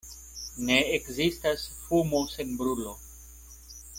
Ne 0.69 0.77
ekzistas 0.93 1.67
fumo 1.83 2.23
sen 2.33 2.57
brulo. 2.63 2.99